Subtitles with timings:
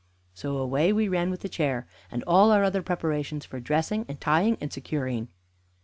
[0.33, 4.19] So away we ran with the chair, and all our other preparations for dressing and
[4.19, 5.27] tying and securing.